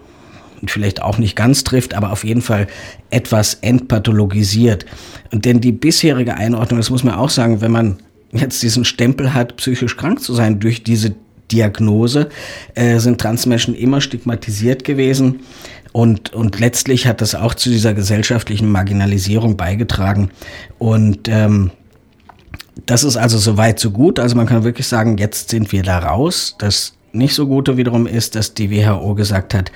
vielleicht 0.67 1.03
auch 1.03 1.19
nicht 1.19 1.37
ganz 1.37 1.65
trifft, 1.65 1.95
aber 1.95 2.11
auf 2.13 2.25
jeden 2.25 2.43
Fall 2.43 2.67
etwas 3.11 3.55
entpathologisiert. 3.55 4.87
Und 5.31 5.45
denn 5.45 5.61
die 5.61 5.73
bisherige 5.73 6.35
Einordnung, 6.35 6.79
das 6.79 6.91
muss 6.91 7.05
man 7.05 7.15
auch 7.15 7.31
sagen, 7.31 7.61
wenn 7.61 7.73
man 7.73 7.99
jetzt 8.33 8.63
diesen 8.63 8.85
Stempel 8.85 9.35
hat, 9.35 9.57
psychisch 9.57 9.97
krank 9.97 10.21
zu 10.21 10.35
sein 10.35 10.61
durch 10.61 10.83
diese 10.83 11.15
Diagnose, 11.51 12.29
äh, 12.75 12.99
sind 12.99 13.21
Transmenschen 13.21 13.75
immer 13.75 14.01
stigmatisiert 14.01 14.85
gewesen. 14.85 15.41
Und, 15.93 16.35
und 16.35 16.61
letztlich 16.61 17.07
hat 17.07 17.21
das 17.21 17.35
auch 17.35 17.55
zu 17.55 17.71
dieser 17.71 17.95
gesellschaftlichen 17.95 18.71
Marginalisierung 18.71 19.57
beigetragen. 19.57 20.31
Und 20.79 21.29
ähm, 21.29 21.71
das 22.87 23.05
ist 23.05 23.17
also 23.17 23.39
soweit 23.39 23.79
so 23.81 23.91
gut. 23.91 24.19
Also 24.19 24.37
man 24.37 24.47
kann 24.47 24.65
wirklich 24.65 24.87
sagen, 24.87 25.19
jetzt 25.19 25.51
sind 25.51 25.73
wir 25.73 25.83
da 25.83 25.99
raus. 25.99 26.57
Das 26.59 26.95
nicht 27.19 27.35
so 27.35 27.47
Gute 27.47 27.77
wiederum 27.77 28.07
ist, 28.07 28.35
dass 28.35 28.55
die 28.55 28.71
WHO 28.71 29.15
gesagt 29.15 29.55
hat, 29.55 29.71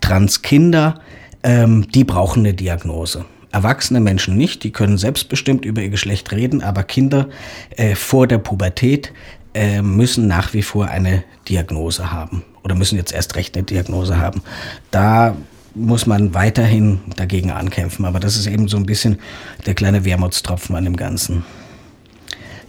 Transkinder, 0.00 1.00
ähm, 1.42 1.86
die 1.94 2.04
brauchen 2.04 2.40
eine 2.40 2.54
Diagnose. 2.54 3.24
Erwachsene 3.52 4.00
Menschen 4.00 4.36
nicht, 4.36 4.64
die 4.64 4.72
können 4.72 4.98
selbstbestimmt 4.98 5.64
über 5.64 5.80
ihr 5.80 5.88
Geschlecht 5.88 6.32
reden, 6.32 6.62
aber 6.62 6.82
Kinder 6.82 7.28
äh, 7.76 7.94
vor 7.94 8.26
der 8.26 8.38
Pubertät 8.38 9.12
äh, 9.54 9.80
müssen 9.80 10.26
nach 10.26 10.52
wie 10.52 10.62
vor 10.62 10.88
eine 10.88 11.24
Diagnose 11.48 12.12
haben 12.12 12.44
oder 12.64 12.74
müssen 12.74 12.96
jetzt 12.96 13.12
erst 13.12 13.36
recht 13.36 13.56
eine 13.56 13.64
Diagnose 13.64 14.18
haben. 14.18 14.42
Da 14.90 15.36
muss 15.74 16.06
man 16.06 16.34
weiterhin 16.34 17.00
dagegen 17.16 17.50
ankämpfen, 17.50 18.04
aber 18.04 18.18
das 18.18 18.36
ist 18.36 18.46
eben 18.46 18.66
so 18.66 18.76
ein 18.76 18.86
bisschen 18.86 19.18
der 19.66 19.74
kleine 19.74 20.04
Wermutstropfen 20.04 20.74
an 20.74 20.84
dem 20.84 20.96
Ganzen. 20.96 21.44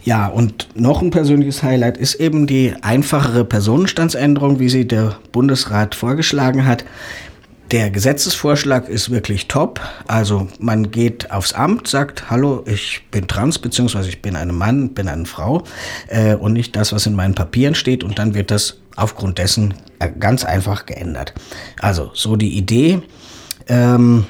Ja, 0.04 0.28
und 0.28 0.68
noch 0.74 1.02
ein 1.02 1.10
persönliches 1.10 1.62
Highlight 1.62 1.98
ist 1.98 2.14
eben 2.14 2.46
die 2.46 2.74
einfachere 2.82 3.44
Personenstandsänderung, 3.44 4.58
wie 4.60 4.68
sie 4.68 4.86
der 4.86 5.16
Bundesrat 5.32 5.94
vorgeschlagen 5.94 6.66
hat. 6.66 6.84
Der 7.70 7.90
Gesetzesvorschlag 7.90 8.88
ist 8.88 9.10
wirklich 9.10 9.46
top. 9.46 9.80
Also 10.06 10.48
man 10.58 10.90
geht 10.90 11.30
aufs 11.30 11.52
Amt, 11.52 11.86
sagt, 11.86 12.30
hallo, 12.30 12.64
ich 12.66 13.02
bin 13.10 13.26
trans, 13.26 13.58
beziehungsweise 13.58 14.08
ich 14.08 14.22
bin 14.22 14.36
ein 14.36 14.54
Mann, 14.54 14.94
bin 14.94 15.06
eine 15.06 15.26
Frau 15.26 15.64
äh, 16.06 16.34
und 16.34 16.54
nicht 16.54 16.76
das, 16.76 16.94
was 16.94 17.04
in 17.04 17.14
meinen 17.14 17.34
Papieren 17.34 17.74
steht. 17.74 18.02
Und 18.04 18.18
dann 18.18 18.32
wird 18.34 18.50
das 18.50 18.78
aufgrund 18.96 19.36
dessen 19.36 19.74
äh, 19.98 20.08
ganz 20.18 20.44
einfach 20.44 20.86
geändert. 20.86 21.34
Also 21.78 22.10
so 22.14 22.36
die 22.36 22.56
Idee. 22.56 23.02
Ähm, 23.66 24.24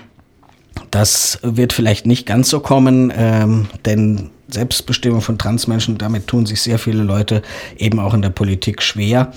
das 0.90 1.38
wird 1.42 1.72
vielleicht 1.72 2.06
nicht 2.06 2.26
ganz 2.26 2.48
so 2.48 2.58
kommen, 2.58 3.12
ähm, 3.14 3.68
denn 3.84 4.30
Selbstbestimmung 4.48 5.20
von 5.20 5.38
Transmenschen, 5.38 5.98
damit 5.98 6.26
tun 6.26 6.46
sich 6.46 6.60
sehr 6.62 6.78
viele 6.78 7.02
Leute 7.02 7.42
eben 7.76 7.98
auch 7.98 8.14
in 8.14 8.22
der 8.22 8.30
Politik 8.30 8.82
schwer. 8.82 9.32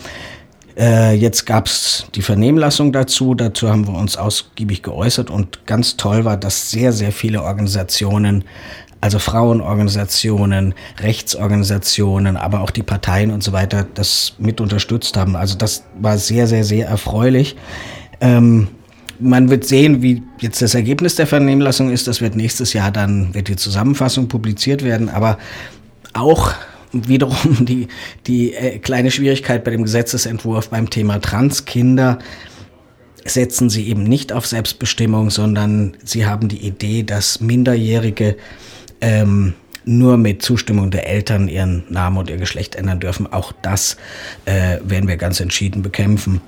Äh, 0.78 1.16
jetzt 1.16 1.46
gab 1.46 1.68
es 1.68 2.06
die 2.16 2.22
Vernehmlassung 2.22 2.92
dazu, 2.94 3.36
dazu 3.36 3.70
haben 3.70 3.88
wir 3.88 3.94
uns 3.94 4.18
ausgiebig 4.18 4.84
geäußert 4.84 5.30
und 5.30 5.66
ganz 5.66 5.98
toll 5.98 6.24
war, 6.24 6.38
dass 6.38 6.72
sehr, 6.72 6.94
sehr 6.94 7.12
viele 7.12 7.44
Organisationen, 7.44 8.46
also 9.02 9.20
Frauenorganisationen, 9.20 10.74
Rechtsorganisationen, 11.00 12.38
aber 12.38 12.62
auch 12.62 12.72
die 12.72 12.84
Parteien 12.84 13.32
und 13.32 13.44
so 13.44 13.52
weiter, 13.52 13.86
das 13.94 14.36
mit 14.38 14.62
unterstützt 14.62 15.18
haben. 15.18 15.36
Also 15.36 15.58
das 15.58 15.84
war 16.00 16.18
sehr, 16.18 16.48
sehr, 16.48 16.64
sehr 16.64 16.88
erfreulich. 16.88 17.58
Ähm, 18.22 18.70
man 19.22 19.50
wird 19.50 19.66
sehen, 19.66 20.02
wie 20.02 20.24
jetzt 20.40 20.62
das 20.62 20.76
Ergebnis 20.76 21.16
der 21.16 21.28
Vernehmlassung 21.28 21.92
ist. 21.92 22.08
Das 22.08 22.22
wird 22.22 22.36
nächstes 22.36 22.74
Jahr 22.74 22.92
dann, 22.92 23.34
wird 23.34 23.48
die 23.48 23.56
Zusammenfassung 23.56 24.28
publiziert 24.28 24.84
werden. 24.84 25.10
Aber 25.10 25.38
auch 26.14 26.54
wiederum 26.92 27.66
die, 27.66 27.88
die 28.28 28.54
äh, 28.54 28.80
kleine 28.80 29.12
Schwierigkeit 29.12 29.64
bei 29.64 29.72
dem 29.72 29.84
Gesetzesentwurf 29.84 30.70
beim 30.70 30.90
Thema 30.90 31.20
Transkinder 31.20 32.20
setzen 33.24 33.70
sie 33.70 33.88
eben 33.88 34.04
nicht 34.04 34.34
auf 34.34 34.48
Selbstbestimmung, 34.48 35.30
sondern 35.30 35.96
sie 36.04 36.26
haben 36.26 36.48
die 36.48 36.66
Idee, 36.66 37.04
dass 37.04 37.40
Minderjährige 37.40 38.36
ähm, 39.00 39.54
nur 39.86 40.18
mit 40.18 40.42
Zustimmung 40.42 40.92
der 40.92 41.08
Eltern 41.08 41.48
ihren 41.48 41.84
Namen 41.90 42.18
und 42.18 42.30
ihr 42.30 42.38
Geschlecht 42.38 42.76
ändern 42.76 43.00
dürfen. 43.00 43.32
Auch 43.32 43.52
das 43.62 43.98
äh, 44.46 44.78
werden 44.84 45.08
wir 45.08 45.18
ganz 45.18 45.40
entschieden 45.40 45.82
bekämpfen. 45.82 46.42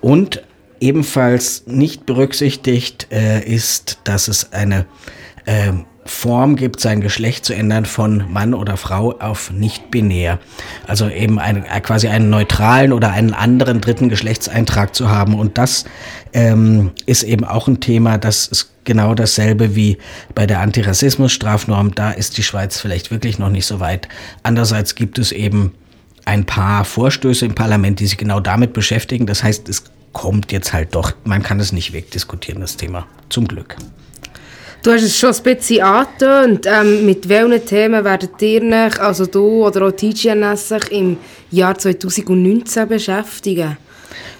Und 0.00 0.42
ebenfalls 0.80 1.66
nicht 1.66 2.06
berücksichtigt 2.06 3.08
äh, 3.10 3.42
ist, 3.42 3.98
dass 4.04 4.28
es 4.28 4.52
eine 4.52 4.86
äh, 5.46 5.72
Form 6.08 6.56
gibt, 6.56 6.80
sein 6.80 7.00
Geschlecht 7.00 7.44
zu 7.44 7.54
ändern 7.54 7.84
von 7.84 8.24
Mann 8.32 8.54
oder 8.54 8.76
Frau 8.76 9.12
auf 9.18 9.50
nicht 9.50 9.90
binär. 9.90 10.38
Also 10.86 11.08
eben 11.08 11.38
eine, 11.38 11.68
äh, 11.68 11.80
quasi 11.80 12.08
einen 12.08 12.30
neutralen 12.30 12.92
oder 12.92 13.10
einen 13.10 13.34
anderen 13.34 13.80
dritten 13.80 14.08
Geschlechtseintrag 14.08 14.94
zu 14.94 15.10
haben. 15.10 15.38
Und 15.38 15.58
das 15.58 15.84
ähm, 16.32 16.92
ist 17.06 17.22
eben 17.22 17.44
auch 17.44 17.68
ein 17.68 17.80
Thema, 17.80 18.16
das 18.16 18.46
ist 18.46 18.72
genau 18.84 19.14
dasselbe 19.14 19.76
wie 19.76 19.98
bei 20.34 20.46
der 20.46 20.60
Antirassismus-Strafnorm. 20.60 21.94
Da 21.94 22.10
ist 22.10 22.38
die 22.38 22.42
Schweiz 22.42 22.80
vielleicht 22.80 23.10
wirklich 23.10 23.38
noch 23.38 23.50
nicht 23.50 23.66
so 23.66 23.80
weit. 23.80 24.08
Andererseits 24.42 24.94
gibt 24.94 25.18
es 25.18 25.30
eben 25.30 25.74
ein 26.24 26.46
paar 26.46 26.84
Vorstöße 26.84 27.44
im 27.44 27.54
Parlament, 27.54 28.00
die 28.00 28.06
sich 28.06 28.18
genau 28.18 28.40
damit 28.40 28.72
beschäftigen. 28.72 29.26
Das 29.26 29.42
heißt, 29.42 29.68
es 29.68 29.84
kommt 30.18 30.50
jetzt 30.50 30.72
halt 30.72 30.94
doch, 30.96 31.12
man 31.24 31.42
kann 31.44 31.60
es 31.60 31.72
nicht 31.72 31.92
wegdiskutieren, 31.92 32.60
das 32.60 32.76
Thema. 32.76 33.06
Zum 33.28 33.46
Glück. 33.46 33.76
Du 34.82 34.92
hast 34.92 35.02
es 35.02 35.16
schon 35.16 35.32
ein 35.32 35.42
bisschen 35.42 35.82
angetönt. 35.82 36.66
Ähm, 36.66 37.06
mit 37.06 37.28
welchen 37.28 37.64
Themen 37.64 38.04
werdet 38.04 38.40
ihr 38.42 38.62
euch, 38.62 39.00
also 39.00 39.26
du 39.26 39.64
oder 39.66 39.86
auch 39.86 39.92
TGNS, 39.92 40.68
sich 40.68 40.90
im 40.92 41.18
Jahr 41.50 41.78
2019 41.78 42.88
beschäftigen? 42.88 43.76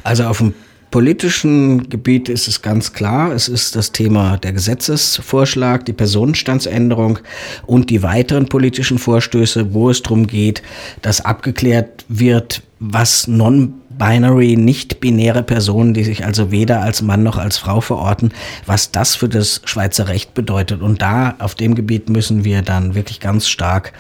Also 0.03 0.25
auf 0.25 0.39
dem 0.39 0.55
politischen 0.91 1.89
Gebiet 1.89 2.29
ist 2.29 2.49
es 2.49 2.63
ganz 2.63 2.93
klar, 2.93 3.33
es 3.33 3.49
ist 3.49 3.77
das 3.77 3.93
Thema 3.93 4.37
der 4.39 4.53
Gesetzesvorschlag, 4.53 5.85
die 5.85 5.93
Personenstandsänderung 5.93 7.21
und 7.67 7.91
die 7.91 8.03
weiteren 8.03 8.47
politischen 8.47 8.99
Vorstöße, 8.99 9.75
wo 9.75 9.91
es 9.91 10.03
darum 10.03 10.27
geht, 10.27 10.63
dass 11.03 11.21
abgeklärt 11.21 12.05
wird, 12.09 12.63
was 12.81 13.29
non 13.29 13.75
binary, 13.99 14.57
nicht-binäre 14.57 15.43
Personen, 15.43 15.93
die 15.93 16.05
sich 16.05 16.25
also 16.25 16.51
weder 16.51 16.81
als 16.81 17.03
Mann 17.03 17.23
noch 17.23 17.37
als 17.37 17.59
Frau 17.59 17.81
verorten, 17.81 18.33
was 18.67 18.93
das 18.93 19.17
für 19.17 19.29
das 19.29 19.61
Schweizer 19.65 20.09
Recht 20.09 20.35
bedeutet. 20.35 20.81
Und 20.81 21.03
da, 21.03 21.35
auf 21.39 21.55
dem 21.55 21.75
Gebiet 21.75 22.09
müssen 22.09 22.45
wir 22.45 22.63
dann 22.63 22.95
wirklich 22.95 23.21
ganz 23.21 23.49
stark 23.49 23.93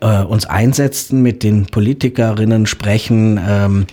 äh, 0.00 0.22
uns 0.22 0.46
einsetzen, 0.46 1.22
mit 1.22 1.42
den 1.42 1.66
Politikerinnen 1.66 2.66
sprechen, 2.66 3.40
ähm, 3.46 3.86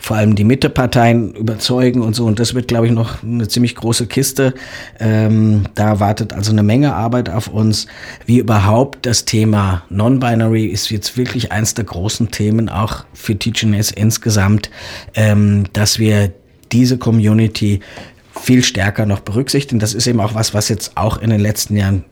vor 0.00 0.16
allem 0.16 0.34
die 0.34 0.44
Mitteparteien 0.44 1.34
überzeugen 1.34 2.00
und 2.00 2.16
so. 2.16 2.24
Und 2.24 2.40
das 2.40 2.54
wird, 2.54 2.68
glaube 2.68 2.86
ich, 2.86 2.92
noch 2.92 3.22
eine 3.22 3.46
ziemlich 3.46 3.76
große 3.76 4.06
Kiste. 4.06 4.54
Ähm, 4.98 5.64
da 5.74 6.00
wartet 6.00 6.32
also 6.32 6.50
eine 6.52 6.62
Menge 6.62 6.94
Arbeit 6.94 7.28
auf 7.28 7.48
uns. 7.48 7.86
Wie 8.24 8.38
überhaupt 8.38 9.04
das 9.04 9.26
Thema 9.26 9.82
Non-Binary 9.90 10.64
ist 10.64 10.90
jetzt 10.90 11.16
wirklich 11.18 11.52
eins 11.52 11.74
der 11.74 11.84
großen 11.84 12.30
Themen 12.30 12.70
auch 12.70 13.04
für 13.12 13.38
TGNS 13.38 13.90
insgesamt, 13.90 14.70
ähm, 15.14 15.64
dass 15.74 15.98
wir 15.98 16.32
diese 16.72 16.96
Community 16.96 17.80
viel 18.40 18.64
stärker 18.64 19.04
noch 19.04 19.20
berücksichtigen. 19.20 19.80
Das 19.80 19.92
ist 19.92 20.06
eben 20.06 20.20
auch 20.20 20.34
was, 20.34 20.54
was 20.54 20.68
jetzt 20.70 20.96
auch 20.96 21.18
in 21.18 21.28
den 21.28 21.40
letzten 21.40 21.76
Jahren 21.76 22.04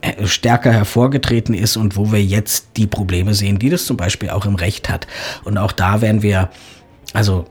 äh, 0.00 0.26
stärker 0.26 0.72
hervorgetreten 0.72 1.54
ist 1.54 1.76
und 1.76 1.96
wo 1.96 2.12
wir 2.12 2.22
jetzt 2.22 2.68
die 2.78 2.86
Probleme 2.86 3.34
sehen, 3.34 3.58
die 3.58 3.68
das 3.68 3.84
zum 3.84 3.98
Beispiel 3.98 4.30
auch 4.30 4.46
im 4.46 4.54
Recht 4.54 4.88
hat. 4.88 5.06
Und 5.44 5.58
auch 5.58 5.72
da 5.72 6.00
werden 6.00 6.22
wir 6.22 6.48
also 7.16 7.46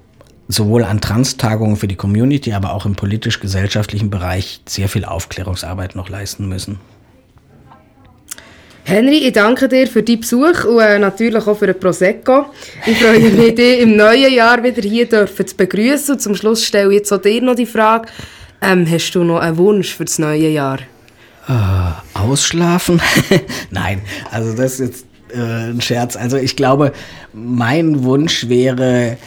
sowohl 0.47 0.83
an 0.83 1.01
Trans-Tagungen 1.01 1.75
für 1.75 1.87
die 1.87 1.95
Community, 1.95 2.53
aber 2.53 2.73
auch 2.73 2.85
im 2.85 2.95
politisch-gesellschaftlichen 2.95 4.11
Bereich 4.11 4.61
sehr 4.67 4.87
viel 4.89 5.05
Aufklärungsarbeit 5.05 5.95
noch 5.95 6.07
leisten 6.07 6.47
müssen. 6.47 6.77
Henry, 8.83 9.17
ich 9.17 9.33
danke 9.33 9.67
dir 9.67 9.87
für 9.87 10.03
deinen 10.03 10.19
Besuch 10.19 10.65
und 10.65 10.79
äh, 10.79 10.99
natürlich 10.99 11.47
auch 11.47 11.57
für 11.57 11.65
den 11.65 11.79
Prosecco. 11.79 12.45
Ich 12.85 12.99
freue 12.99 13.19
mich, 13.19 13.55
dich 13.55 13.79
im 13.79 13.95
neuen 13.95 14.31
Jahr 14.31 14.61
wieder 14.61 14.83
hier 14.83 15.09
dürfen 15.09 15.47
zu 15.47 15.57
begrüßen. 15.57 16.13
Und 16.13 16.21
zum 16.21 16.35
Schluss 16.35 16.63
stelle 16.63 16.91
ich 16.91 16.99
jetzt 16.99 17.11
auch 17.11 17.19
dir 17.19 17.41
noch 17.41 17.55
die 17.55 17.65
Frage, 17.65 18.07
Ähm, 18.61 18.85
hast 18.87 19.11
du 19.13 19.23
noch 19.23 19.39
einen 19.39 19.57
Wunsch 19.57 19.95
für 19.95 20.05
das 20.05 20.19
neue 20.19 20.49
Jahr? 20.49 20.77
Äh, 21.47 22.17
ausschlafen? 22.19 23.01
Nein, 23.71 24.01
also 24.29 24.53
das 24.53 24.79
ist 24.79 24.79
jetzt 24.79 25.05
äh, 25.33 25.71
ein 25.71 25.81
Scherz. 25.81 26.15
Also 26.15 26.37
ich 26.37 26.55
glaube, 26.55 26.93
mein 27.33 28.03
Wunsch 28.03 28.47
wäre, 28.47 29.17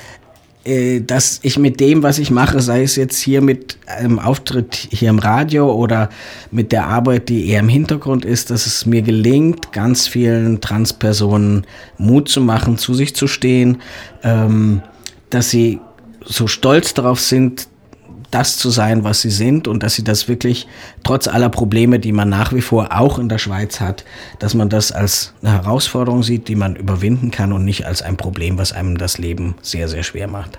dass 1.07 1.41
ich 1.43 1.59
mit 1.59 1.81
dem, 1.81 2.03
was 2.03 2.19
ich 2.19 2.31
mache, 2.31 2.61
sei 2.61 2.83
es 2.83 2.97
jetzt 2.97 3.19
hier 3.19 3.41
mit 3.41 3.79
einem 3.87 4.19
Auftritt 4.19 4.75
hier 4.91 5.11
im 5.11 5.19
Radio 5.19 5.73
oder 5.73 6.11
mit 6.51 6.73
der 6.73 6.87
Arbeit, 6.87 7.29
die 7.29 7.49
eher 7.49 7.61
im 7.61 7.69
Hintergrund 7.69 8.25
ist, 8.25 8.51
dass 8.51 8.67
es 8.67 8.85
mir 8.85 9.03
gelingt, 9.03 9.73
ganz 9.73 10.07
vielen 10.07 10.61
Transpersonen 10.61 11.67
Mut 11.97 12.29
zu 12.29 12.41
machen, 12.41 12.79
zu 12.79 12.95
sich 12.95 13.15
zu 13.15 13.27
stehen, 13.27 13.79
ähm, 14.23 14.83
dass 15.31 15.51
sie 15.51 15.81
so 16.25 16.47
stolz 16.47 16.95
darauf 16.95 17.21
sind, 17.21 17.69
das 18.31 18.57
zu 18.57 18.71
sein, 18.71 19.05
was 19.05 19.23
sie 19.23 19.31
sind 19.31 19.69
und 19.69 19.83
dass 19.83 19.95
sie 19.95 20.05
das 20.05 20.29
wirklich 20.29 20.67
trotz 21.03 21.29
aller 21.29 21.49
Probleme, 21.49 21.99
die 21.99 22.13
man 22.13 22.29
nach 22.29 22.53
wie 22.53 22.61
vor 22.61 22.89
auch 22.99 23.19
in 23.19 23.29
der 23.29 23.39
Schweiz 23.39 23.81
hat, 23.81 24.05
dass 24.39 24.55
man 24.55 24.69
das 24.69 24.93
als 24.93 25.33
eine 25.43 25.53
Herausforderung 25.53 26.23
sieht, 26.23 26.49
die 26.49 26.57
man 26.57 26.77
überwinden 26.77 27.31
kann 27.31 27.53
und 27.53 27.65
nicht 27.65 27.87
als 27.87 28.03
ein 28.03 28.17
Problem, 28.17 28.59
was 28.59 28.73
einem 28.73 28.99
das 28.99 29.19
Leben 29.19 29.55
sehr, 29.63 29.89
sehr 29.89 30.03
schwer 30.03 30.29
macht. 30.29 30.59